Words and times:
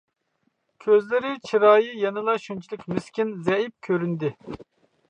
كۆزلىرى، 0.85 1.33
چىرايى 1.49 1.93
يەنىلا 2.05 2.35
شۇنچىلىك 2.47 2.89
مىسكىن، 2.95 3.39
زەئىپ 3.51 3.79
كۆرۈندى. 3.91 4.35